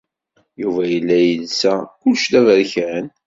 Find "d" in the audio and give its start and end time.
2.31-2.33